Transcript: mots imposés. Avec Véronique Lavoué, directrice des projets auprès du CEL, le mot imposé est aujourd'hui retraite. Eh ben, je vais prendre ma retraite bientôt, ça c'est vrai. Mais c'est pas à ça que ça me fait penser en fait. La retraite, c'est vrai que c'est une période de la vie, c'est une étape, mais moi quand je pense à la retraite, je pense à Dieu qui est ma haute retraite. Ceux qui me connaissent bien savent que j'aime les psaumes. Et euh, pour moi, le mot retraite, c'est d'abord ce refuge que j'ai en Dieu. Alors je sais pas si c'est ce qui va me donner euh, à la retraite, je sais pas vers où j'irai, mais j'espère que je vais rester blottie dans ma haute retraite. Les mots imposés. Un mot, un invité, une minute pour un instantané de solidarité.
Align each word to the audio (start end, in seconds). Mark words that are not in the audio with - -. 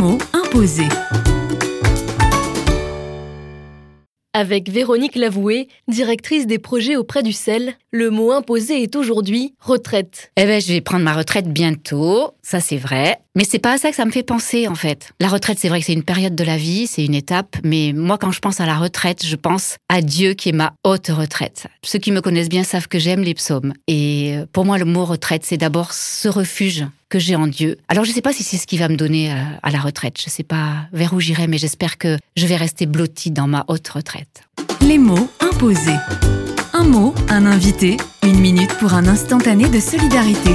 mots 0.00 0.18
imposés. 0.32 0.88
Avec 4.32 4.70
Véronique 4.70 5.14
Lavoué, 5.14 5.68
directrice 5.88 6.46
des 6.46 6.58
projets 6.58 6.96
auprès 6.96 7.22
du 7.22 7.32
CEL, 7.32 7.74
le 7.90 8.08
mot 8.08 8.32
imposé 8.32 8.82
est 8.82 8.96
aujourd'hui 8.96 9.54
retraite. 9.60 10.32
Eh 10.38 10.44
ben, 10.46 10.58
je 10.58 10.68
vais 10.68 10.80
prendre 10.80 11.04
ma 11.04 11.12
retraite 11.12 11.52
bientôt, 11.52 12.30
ça 12.40 12.60
c'est 12.60 12.78
vrai. 12.78 13.18
Mais 13.34 13.44
c'est 13.44 13.58
pas 13.58 13.74
à 13.74 13.78
ça 13.78 13.90
que 13.90 13.96
ça 13.96 14.06
me 14.06 14.10
fait 14.10 14.22
penser 14.22 14.68
en 14.68 14.74
fait. 14.74 15.10
La 15.20 15.28
retraite, 15.28 15.58
c'est 15.58 15.68
vrai 15.68 15.80
que 15.80 15.86
c'est 15.86 15.92
une 15.92 16.02
période 16.02 16.34
de 16.34 16.44
la 16.44 16.56
vie, 16.56 16.86
c'est 16.86 17.04
une 17.04 17.14
étape, 17.14 17.56
mais 17.62 17.92
moi 17.94 18.16
quand 18.16 18.30
je 18.30 18.40
pense 18.40 18.58
à 18.60 18.66
la 18.66 18.78
retraite, 18.78 19.26
je 19.26 19.36
pense 19.36 19.76
à 19.90 20.00
Dieu 20.00 20.32
qui 20.32 20.48
est 20.48 20.52
ma 20.52 20.72
haute 20.82 21.08
retraite. 21.08 21.66
Ceux 21.84 21.98
qui 21.98 22.12
me 22.12 22.22
connaissent 22.22 22.48
bien 22.48 22.64
savent 22.64 22.88
que 22.88 22.98
j'aime 22.98 23.20
les 23.20 23.34
psaumes. 23.34 23.74
Et 23.86 24.34
euh, 24.34 24.46
pour 24.50 24.64
moi, 24.64 24.78
le 24.78 24.86
mot 24.86 25.04
retraite, 25.04 25.44
c'est 25.44 25.58
d'abord 25.58 25.92
ce 25.92 26.28
refuge 26.28 26.86
que 27.10 27.18
j'ai 27.18 27.36
en 27.36 27.46
Dieu. 27.46 27.76
Alors 27.88 28.04
je 28.04 28.12
sais 28.12 28.22
pas 28.22 28.32
si 28.32 28.42
c'est 28.42 28.56
ce 28.56 28.66
qui 28.66 28.78
va 28.78 28.88
me 28.88 28.96
donner 28.96 29.30
euh, 29.30 29.36
à 29.62 29.70
la 29.70 29.80
retraite, 29.80 30.18
je 30.22 30.30
sais 30.30 30.44
pas 30.44 30.86
vers 30.92 31.12
où 31.12 31.20
j'irai, 31.20 31.46
mais 31.46 31.58
j'espère 31.58 31.98
que 31.98 32.16
je 32.36 32.46
vais 32.46 32.56
rester 32.56 32.86
blottie 32.86 33.30
dans 33.30 33.48
ma 33.48 33.64
haute 33.68 33.88
retraite. 33.88 34.44
Les 34.80 34.96
mots 34.96 35.28
imposés. 35.40 35.98
Un 36.72 36.84
mot, 36.84 37.14
un 37.28 37.44
invité, 37.44 37.96
une 38.22 38.38
minute 38.38 38.72
pour 38.78 38.94
un 38.94 39.06
instantané 39.06 39.68
de 39.68 39.80
solidarité. 39.80 40.54